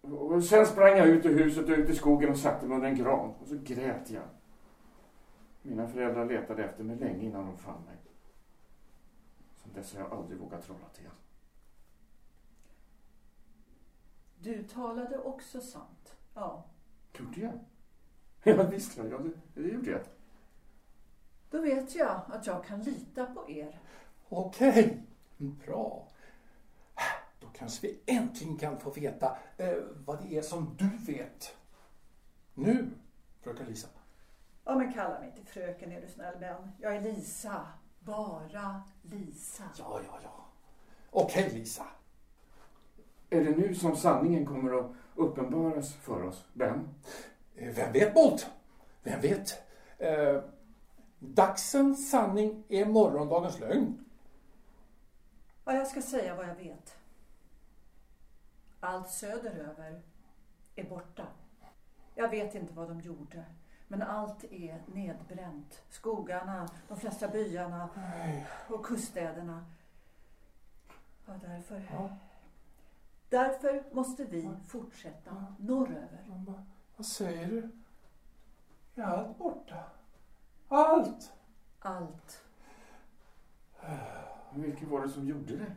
[0.00, 2.88] Och sen sprang jag ut ur huset och ut i skogen och satte mig under
[2.88, 3.30] en gran.
[3.30, 4.22] Och så grät jag.
[5.62, 7.96] Mina föräldrar letade efter mig länge innan de fann mig.
[9.54, 11.14] Sen dess har jag aldrig vågat trolla till igen.
[14.38, 16.16] Du talade också sant.
[16.34, 16.64] Ja.
[17.18, 17.58] Gjorde jag?
[18.42, 19.04] Ja, visst ja.
[19.54, 20.00] det gjorde jag.
[21.50, 23.80] Då vet jag att jag kan lita på er.
[24.28, 25.02] Okej,
[25.38, 26.08] bra.
[27.40, 31.56] Då kanske vi äntligen kan få veta eh, vad det är som du vet.
[32.54, 32.90] Nu,
[33.40, 33.88] fröken Lisa.
[34.64, 36.72] Ja, men kalla mig inte fröken är du snäll Ben.
[36.78, 37.66] Jag är Lisa.
[38.00, 39.62] Bara Lisa.
[39.78, 40.44] Ja, ja, ja.
[41.10, 41.86] Okej, Lisa.
[43.30, 46.88] Är det nu som sanningen kommer att uppenbaras för oss, Ben?
[47.54, 48.50] Eh, Vem vet, Bolt?
[49.02, 49.62] Vem vet?
[49.98, 50.42] Eh,
[51.18, 54.04] dagsens sanning är morgondagens lögn.
[55.64, 56.96] Ja, jag ska säga vad jag vet.
[58.80, 60.02] Allt söderöver
[60.76, 61.26] är borta.
[62.14, 63.44] Jag vet inte vad de gjorde.
[63.92, 65.82] Men allt är nedbränt.
[65.90, 67.88] Skogarna, de flesta byarna
[68.68, 69.64] och kuststäderna.
[71.26, 71.88] Ja, därför.
[71.90, 72.16] Ja.
[73.28, 76.24] Därför måste vi fortsätta norröver.
[76.26, 76.62] Vad,
[76.96, 77.70] vad säger du?
[78.94, 79.84] Är allt borta?
[80.68, 81.32] Allt?
[81.78, 82.44] Allt.
[84.54, 85.76] Vilka var det som gjorde det?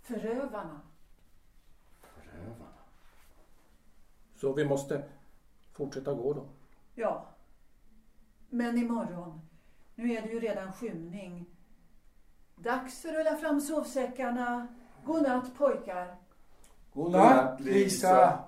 [0.00, 0.80] Förövarna.
[2.00, 2.78] Förövarna.
[4.36, 5.08] Så vi måste
[5.72, 6.46] fortsätta gå då?
[6.98, 7.26] Ja.
[8.48, 9.40] Men imorgon,
[9.94, 11.46] nu är det ju redan skymning.
[12.56, 14.68] Dags att rulla fram sovsäckarna.
[15.04, 16.16] God natt pojkar.
[16.92, 18.38] Godnatt, Lisa.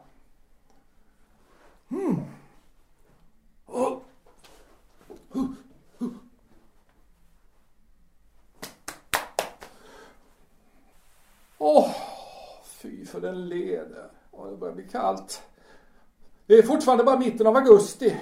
[1.88, 2.16] Hmm.
[3.66, 3.98] Oh.
[11.58, 11.90] Åh,
[12.64, 14.10] fy för den leder.
[14.30, 15.42] Åh, det börjar bli kallt.
[16.46, 18.16] Det är fortfarande bara mitten av augusti.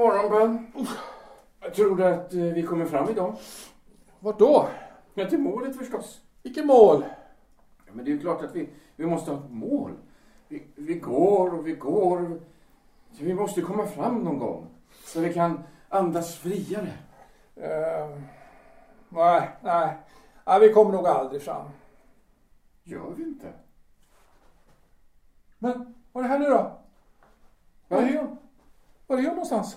[0.00, 0.86] God morgon, Ben.
[1.60, 3.36] Jag tror du att eh, vi kommer fram idag?
[4.20, 4.68] Vart då?
[5.14, 6.20] Ja, till målet förstås.
[6.42, 7.04] Vilket mål?
[7.86, 9.92] Ja, men det är ju klart att vi, vi måste ha ett mål.
[10.48, 12.40] Vi, vi går och vi går.
[13.12, 14.66] Så vi måste komma fram någon gång.
[15.04, 16.92] Så vi kan andas friare.
[17.56, 18.18] Eh,
[19.08, 19.96] nej, nej.
[20.46, 20.60] nej.
[20.60, 21.66] Vi kommer nog aldrig fram.
[22.82, 23.52] Gör vi inte?
[25.58, 26.78] Men vad är det här nu då?
[27.88, 28.36] Var är hon?
[29.06, 29.76] Var är hon någonstans?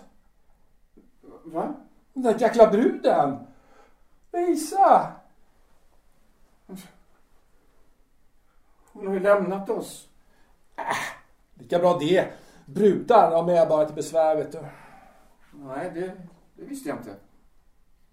[1.43, 1.73] Va?
[2.13, 3.37] Den där jäkla bruden!
[4.31, 5.11] Lisa!
[8.91, 10.09] Hon har ju lämnat oss.
[11.53, 12.27] Lika bra det.
[12.65, 14.59] Brudar, de är bara till besvär vet du.
[15.51, 16.11] Nej, det,
[16.55, 17.15] det visste jag inte.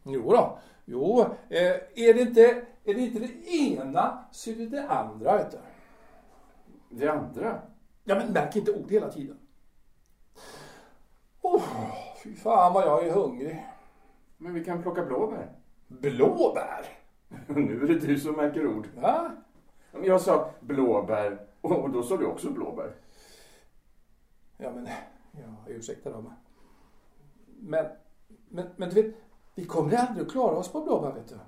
[0.03, 0.59] Jo då.
[0.85, 2.43] Jo, eh, är, det inte,
[2.85, 5.59] är det inte det ena så är det det andra vet du.
[6.89, 7.63] Det andra?
[8.05, 9.39] Ja men märk inte ord hela tiden.
[11.43, 11.63] Oh,
[12.23, 13.67] fy fan vad jag är hungrig.
[14.37, 15.53] Men vi kan plocka blåbär.
[15.89, 16.87] Blåbär?
[17.47, 18.89] nu är det du som märker ord.
[18.97, 19.31] Va?
[19.93, 22.95] Men Jag sa blåbär och då sa du också blåbär.
[24.57, 24.89] Ja men,
[25.33, 26.33] ja, ursäkta men-
[27.63, 27.87] Men,
[28.49, 29.15] men, men du vet,
[29.55, 31.39] vi kommer aldrig att klara oss på blåbär vet du.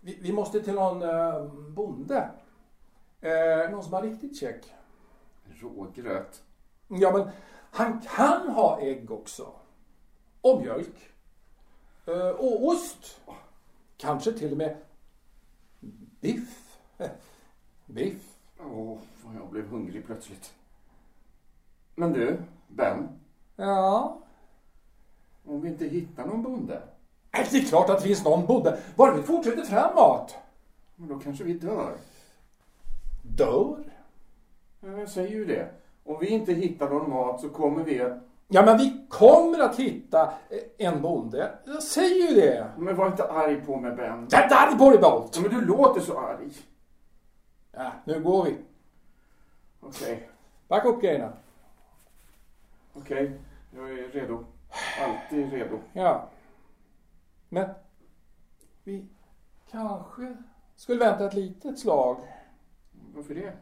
[0.00, 2.30] Vi, vi måste till någon eh, bonde.
[3.20, 4.74] Eh, någon som har riktigt check.
[5.44, 6.42] Rågröt.
[6.88, 7.28] Ja men,
[7.70, 9.52] han kan ha ägg också.
[10.42, 11.10] Och mjölk.
[12.06, 13.20] Eh, och ost.
[13.96, 14.76] Kanske till och med
[16.20, 16.78] biff.
[17.86, 18.36] Biff.
[18.60, 20.52] Åh, vad jag blev hungrig plötsligt.
[21.94, 23.08] Men du, Ben.
[23.56, 24.18] Ja.
[25.44, 26.82] Om vi inte hittar någon bonde,
[27.30, 28.78] Det är klart att det finns någon bonde.
[28.96, 30.34] Bara vi fortsätter framåt.
[30.96, 31.96] men då kanske vi dör.
[33.22, 33.84] Dör?
[34.80, 35.70] Ja, Jag säger ju det.
[36.04, 38.18] Om vi inte hittar någon mat så kommer vi att...
[38.54, 41.50] Ja, men vi kommer att hitta eh, en bonde.
[41.64, 42.70] Jag säger ju det.
[42.78, 44.28] Men var inte arg på mig, Ben.
[44.30, 45.36] Jag är arg på dig, Bolt.
[45.36, 46.50] Ja, men du låter så arg.
[47.72, 48.56] Ja, nu går vi.
[49.80, 50.28] Okej,
[50.68, 51.32] Packa upp grejerna.
[52.94, 53.40] okej.
[53.76, 54.44] Jag är redo.
[55.00, 55.78] Alltid redo.
[55.92, 56.28] Ja.
[57.48, 57.68] Men
[58.84, 59.06] vi
[59.70, 60.36] kanske
[60.76, 62.16] skulle vänta ett litet slag.
[63.14, 63.52] Varför det?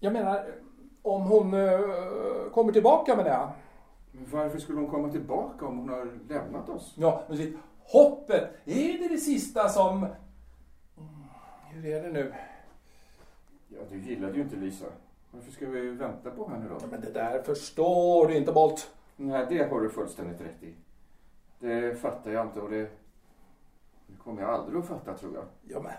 [0.00, 0.46] Jag menar,
[1.02, 1.80] om hon eh,
[2.54, 3.48] kommer tillbaka med det.
[4.12, 6.94] Men varför skulle hon komma tillbaka om hon har lämnat oss?
[6.96, 10.06] Ja, men sitt hoppet, är det det sista som...
[11.70, 12.34] Hur är det nu?
[13.68, 14.86] Ja, du gillade ju inte Lisa.
[15.30, 16.76] Varför ska vi vänta på henne då?
[16.80, 18.90] Ja, men det där förstår du inte, Bolt.
[19.16, 20.74] Nej, det har du fullständigt rätt i.
[21.58, 22.90] Det fattar jag inte och det,
[24.06, 25.44] det kommer jag aldrig att fatta tror jag.
[25.62, 25.92] Ja, men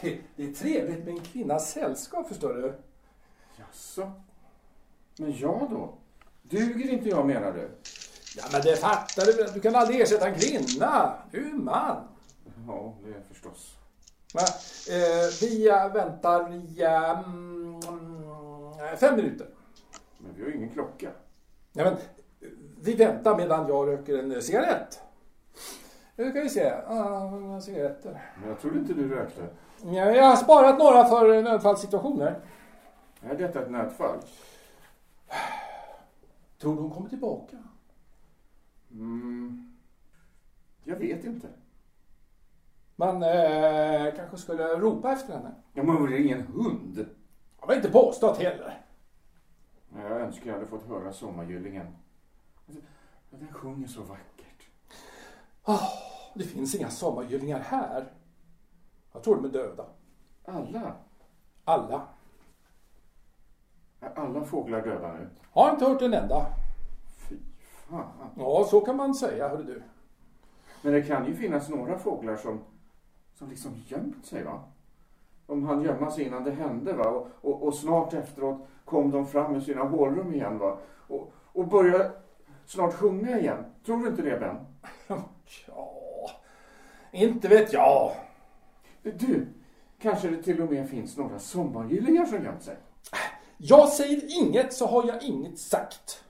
[0.00, 2.74] det, det är trevligt med en kvinnas sällskap, förstår du.
[3.56, 4.12] Jaså?
[5.18, 5.94] Men jag då?
[6.50, 7.70] Duger inte jag menar du?
[8.36, 9.52] Ja, men det fattar du väl.
[9.54, 11.14] Du kan aldrig ersätta en kvinna.
[11.30, 12.08] Du är man.
[12.66, 13.74] Ja, det är förstås.
[14.34, 14.42] Va?
[14.94, 17.80] Eh, vi väntar i eh, mm,
[18.96, 19.46] fem minuter.
[20.18, 21.10] Men vi har ju ingen klocka.
[21.72, 21.98] Ja, men, eh,
[22.80, 25.00] vi väntar medan jag röker en cigarett.
[26.16, 26.72] Nu ska vi se.
[26.86, 28.22] Ah, cigaretter.
[28.40, 29.42] Men jag trodde inte du rökte.
[29.84, 32.40] Ja, jag har sparat några för nödfallssituationer.
[33.22, 34.18] Är detta ett nödfall?
[36.58, 37.56] Tror du hon kommer tillbaka?
[38.90, 39.76] Mm.
[40.84, 41.48] Jag vet inte.
[42.96, 45.54] Man eh, kanske skulle ropa efter henne.
[45.72, 47.06] Ja, men hon är ingen hund.
[47.60, 48.86] Jag har inte påstått heller.
[49.94, 51.86] Jag önskar jag hade fått höra Sommargyllingen.
[52.66, 52.82] Alltså,
[53.30, 54.68] Den sjunger så vackert.
[55.64, 55.88] Oh,
[56.34, 58.12] det finns inga sommargyllingar här.
[59.12, 59.86] Jag tror de är döda.
[60.44, 60.96] Alla?
[61.64, 62.08] Alla.
[64.28, 65.28] Alla fåglar döda nu?
[65.50, 66.46] Har inte hört en enda.
[67.28, 67.36] Fy
[67.88, 68.30] fan.
[68.36, 69.82] Ja, så kan man säga, hörru du.
[70.82, 72.60] Men det kan ju finnas några fåglar som,
[73.34, 74.62] som liksom gömt sig va?
[75.46, 77.04] De hann gömma sig innan det hände va?
[77.04, 80.78] Och, och, och snart efteråt kom de fram ur sina hålrum igen va?
[81.08, 82.12] Och, och började
[82.66, 83.64] snart sjunga igen.
[83.86, 84.56] Tror du inte det Ben?
[85.66, 86.30] Ja,
[87.12, 88.12] inte vet jag.
[89.02, 89.46] Du,
[89.98, 92.76] kanske det till och med finns några sommargillingar som gömt sig?
[93.60, 96.24] Jag säger inget så har jag inget sagt.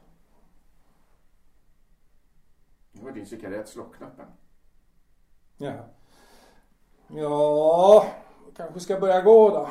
[2.92, 4.12] Nu har din cigarett slocknat.
[5.56, 5.72] Ja.
[7.08, 8.06] Ja,
[8.56, 9.68] kanske ska börja gå då.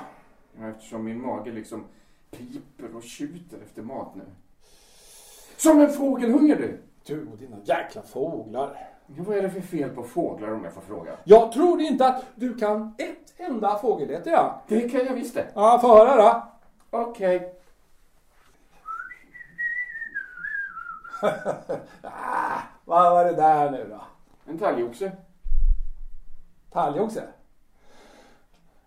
[0.60, 1.86] Ja, Eftersom min mage liksom
[2.32, 4.24] piper och tjuter efter mat nu.
[5.58, 6.82] Som en fågelhunger du!
[7.06, 8.78] Du och dina jäkla fåglar.
[9.08, 11.18] Ja, vad är det för fel på fåglar om jag får fråga?
[11.24, 14.62] Jag tror inte att du kan ett enda fågelläte, ja.
[14.68, 15.48] Det kan jag visst det.
[15.56, 16.57] Ja, få höra då.
[16.90, 17.54] Okej.
[22.02, 24.02] Ah, vad var det där nu då?
[24.52, 25.12] En talgoxe.
[26.72, 27.28] Talgoxe?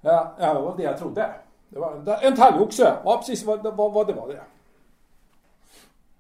[0.01, 1.35] Ja, ja, det var det jag trodde.
[1.69, 2.97] Det var en talgoxe.
[3.05, 4.43] Ja, precis vad, vad, vad det var det.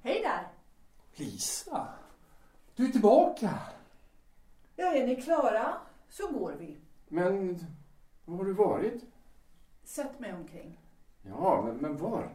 [0.03, 0.49] Hej där!
[1.15, 1.87] Lisa,
[2.77, 3.59] du är tillbaka.
[4.77, 5.75] Ja, är ni klara
[6.09, 6.77] så går vi.
[7.09, 7.59] Men
[8.25, 9.03] var har du varit?
[9.85, 10.80] Sätt mig omkring.
[11.23, 12.33] Ja, men, men var?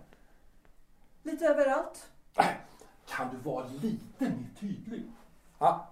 [1.23, 2.11] Lite överallt.
[3.05, 5.03] Kan du vara lite mer tydlig?
[5.59, 5.87] Ja,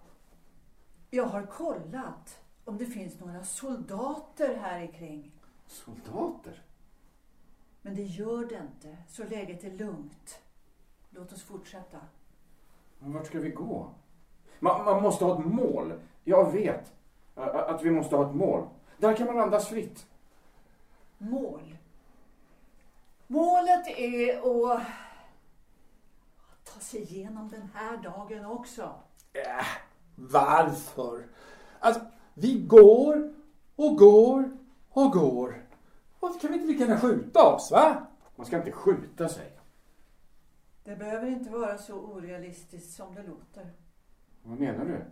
[1.09, 5.31] Jag har kollat om det finns några soldater här kring.
[5.67, 6.61] Soldater?
[7.81, 10.39] Men det gör det inte, så läget är lugnt.
[11.09, 11.97] Låt oss fortsätta.
[12.99, 13.89] Men vart ska vi gå?
[14.59, 15.93] Man, man måste ha ett mål.
[16.23, 16.93] Jag vet
[17.35, 18.67] att vi måste ha ett mål.
[18.97, 20.07] Där kan man andas fritt.
[21.17, 21.77] Mål.
[23.33, 24.83] Målet är att
[26.63, 28.93] ta sig igenom den här dagen också.
[29.33, 29.65] Äh,
[30.15, 31.25] varför?
[31.79, 32.01] Alltså,
[32.33, 33.33] vi går
[33.75, 34.57] och går
[34.89, 35.65] och går.
[36.19, 38.05] Varför kan vi inte lika gärna skjuta oss, va?
[38.35, 39.59] Man ska inte skjuta sig.
[40.83, 43.73] Det behöver inte vara så orealistiskt som det låter.
[44.43, 45.05] Vad menar du?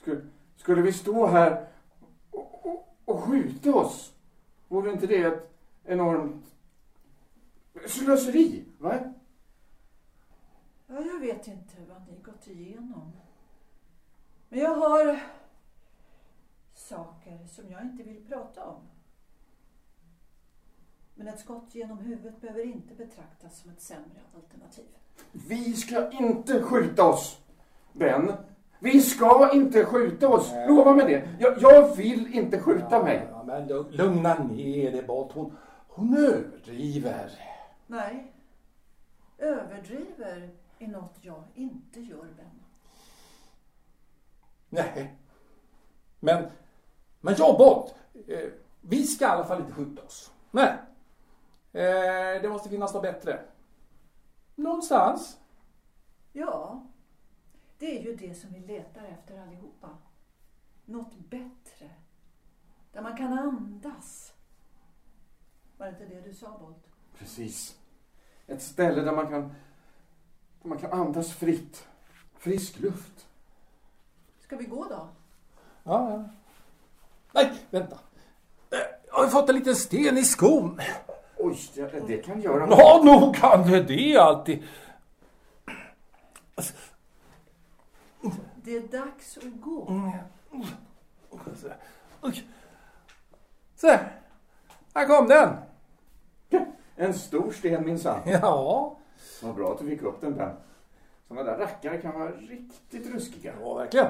[0.00, 0.20] Skulle,
[0.56, 1.68] skulle vi stå här
[2.30, 4.12] och, och, och skjuta oss?
[4.68, 5.50] Vore inte det ett
[5.84, 6.55] enormt
[7.88, 8.64] slöseri?
[8.78, 8.94] Va?
[10.86, 13.12] Ja, jag vet inte vad ni gått igenom.
[14.48, 15.20] Men jag har
[16.74, 18.80] saker som jag inte vill prata om.
[21.14, 24.84] Men ett skott genom huvudet behöver inte betraktas som ett sämre alternativ.
[25.32, 27.38] Vi ska inte skjuta oss,
[27.92, 28.32] Ben.
[28.78, 30.52] Vi ska inte skjuta oss.
[30.68, 31.28] Lova mig det.
[31.40, 33.26] Jag, jag vill inte skjuta mig.
[33.30, 35.32] Ja, men lugn- lugna ner dig bort.
[35.32, 35.56] Hon,
[35.88, 37.30] hon överdriver.
[37.86, 38.32] Nej,
[39.38, 42.62] överdriver är något jag inte gör, Ben.
[44.68, 45.16] Nej.
[46.20, 46.50] Men,
[47.20, 47.94] men jobbigt.
[48.28, 50.32] Eh, vi ska i alla fall inte skjuta oss.
[50.50, 50.78] Nej.
[51.72, 53.44] Eh, det måste finnas något bättre.
[54.54, 55.38] Någonstans.
[56.32, 56.86] Ja,
[57.78, 59.88] det är ju det som vi letar efter allihopa.
[60.84, 61.90] Något bättre.
[62.92, 64.32] Där man kan andas.
[65.76, 66.95] Var det inte det du sa, Bolt?
[67.18, 67.76] Precis.
[68.46, 69.42] Ett ställe där man kan,
[70.62, 71.86] där man kan andas fritt.
[72.38, 73.26] Frisk luft.
[74.40, 75.08] Ska vi gå då?
[75.84, 76.24] Ja, ja.
[77.32, 77.98] Nej, vänta.
[78.70, 80.80] Eh, Jag har fått en liten sten i skon.
[81.36, 84.62] Oj, det, det kan göra Ja, nog kan det det alltid.
[88.54, 90.12] Det är dags att gå.
[92.20, 92.46] Oj.
[93.76, 93.88] Så,
[94.94, 95.56] här kom den.
[96.96, 98.20] En stor sten minsann.
[98.26, 98.96] Ja,
[99.42, 100.56] Vad bra att du fick upp den Ben.
[101.28, 103.54] Sådana där rackare kan vara riktigt ruskiga.
[103.60, 104.06] ja verkligen.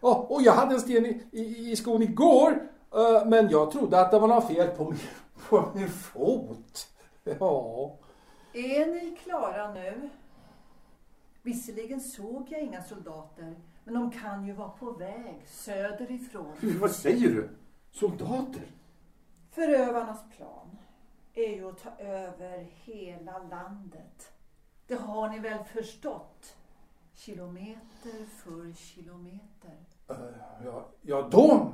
[0.00, 2.50] Och, och jag hade en sten i, i, i skon igår,
[2.94, 4.98] eh, men jag trodde att det var något fel på min,
[5.48, 6.88] på min fot.
[7.24, 7.96] Ja.
[8.52, 10.10] Är ni klara nu?
[11.42, 16.52] Visserligen såg jag inga soldater, men de kan ju vara på väg söderifrån.
[16.80, 17.48] Vad säger du?
[17.92, 18.62] Soldater?
[19.50, 20.78] Förövarnas plan
[21.46, 24.32] är ju att ta över hela landet.
[24.86, 26.56] Det har ni väl förstått?
[27.14, 29.76] Kilometer för kilometer.
[30.08, 30.16] Eh,
[30.64, 31.72] Ja, ja, då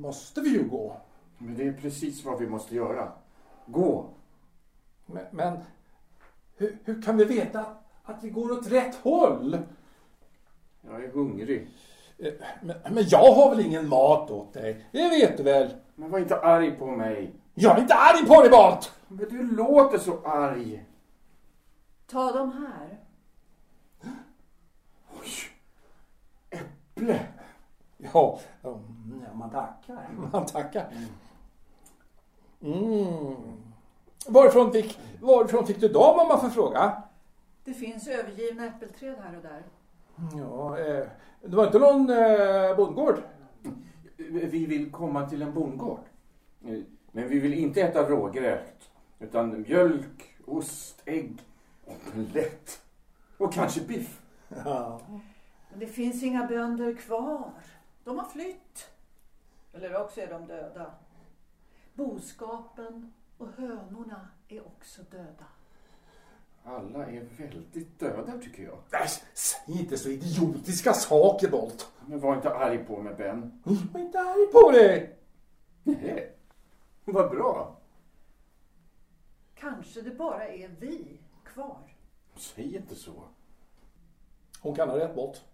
[0.00, 0.96] måste vi ju gå.
[1.38, 3.12] Men det är precis vad vi måste göra.
[3.66, 4.06] Gå.
[5.06, 5.58] Men, men
[6.56, 7.64] hur, hur kan vi veta
[8.04, 9.58] att vi går åt rätt håll?
[10.80, 11.68] Jag är hungrig.
[12.18, 12.32] Eh,
[12.62, 14.86] Men, men jag har väl ingen mat åt dig?
[14.92, 15.70] Det vet du väl?
[15.94, 17.32] Men var inte arg på mig.
[17.60, 18.90] Jag är inte arg på dig, Bart!
[19.08, 20.84] Men du låter så arg.
[22.06, 22.98] Ta dem här.
[25.20, 25.28] Oj.
[26.50, 27.26] Äpple.
[27.96, 28.78] Ja, ja,
[29.34, 30.08] man tackar.
[30.32, 30.86] Man tackar.
[32.60, 33.36] Mm.
[34.26, 37.02] Varifrån, fick, varifrån fick du dem om man får fråga?
[37.64, 39.62] Det finns övergivna äppelträd här och där.
[40.36, 41.06] Ja, eh,
[41.42, 43.22] det var inte någon eh, bondgård?
[44.16, 46.00] Vi vill komma till en bondgård.
[47.12, 48.90] Men vi vill inte äta rågröt.
[49.18, 51.42] Utan mjölk, ost, ägg,
[51.86, 52.82] omelett.
[53.38, 54.22] Och kanske biff.
[54.48, 55.00] Ja.
[55.70, 57.52] Men det finns inga bönder kvar.
[58.04, 58.90] De har flytt.
[59.72, 60.94] Eller också är de döda.
[61.94, 65.44] Boskapen och hönorna är också döda.
[66.64, 68.78] Alla är väldigt döda tycker jag.
[68.90, 71.92] Nej, säg inte så idiotiska saker, Bolt.
[72.06, 73.62] Men var inte arg på mig Ben.
[73.64, 75.16] Jag är inte arg på dig.
[75.82, 76.37] Nej.
[77.12, 77.76] Vad bra.
[79.54, 81.96] Kanske det bara är vi kvar.
[82.36, 83.22] Säg inte så.
[84.60, 85.44] Hon kan ha rätt, Bolt.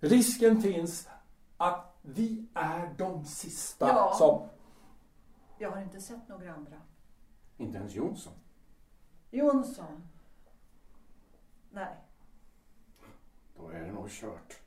[0.00, 1.08] Risken finns
[1.56, 4.14] att vi är de sista Ja.
[4.18, 4.48] som...
[5.58, 6.80] Jag har inte sett några andra.
[7.56, 8.32] Inte ens Jonsson.
[9.30, 10.08] Jonsson?
[11.70, 11.96] Nej.
[13.56, 14.60] Då är det nog kört.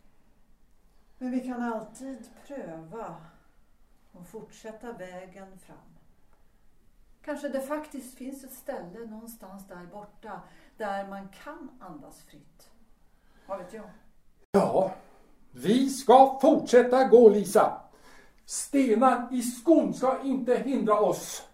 [1.18, 3.16] Men vi kan alltid pröva
[4.14, 5.78] och fortsätta vägen fram.
[7.26, 10.42] Kanske det faktiskt finns ett ställe någonstans där borta
[10.78, 12.70] där man kan andas fritt.
[13.48, 13.90] Vad vet jag?
[14.52, 14.94] Ja,
[15.52, 17.82] vi ska fortsätta gå, Lisa.
[18.46, 21.48] Stenar i skon ska inte hindra oss.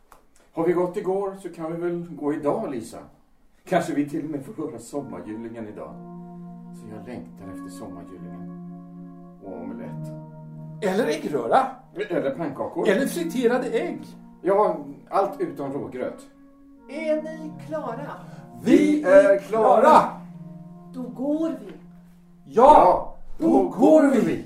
[0.54, 3.00] Har vi gått igår så kan vi väl gå idag Lisa.
[3.64, 5.94] Kanske vi till och med får höra sommargyllingen idag.
[6.76, 8.50] Så jag längtar efter sommargyllingen.
[9.44, 10.19] Och omelett.
[10.82, 11.66] Eller äggröra.
[12.10, 12.90] Eller pannkakor.
[12.90, 14.02] Eller friterade ägg.
[14.42, 14.78] Ja,
[15.10, 16.20] allt utom rågröt.
[16.90, 18.12] Är ni klara?
[18.64, 20.02] Vi är klara.
[20.94, 21.74] Då går vi.
[22.46, 24.46] Ja, då går vi.